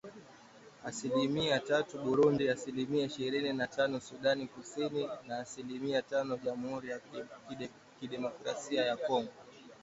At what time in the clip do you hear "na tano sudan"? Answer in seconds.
3.53-4.47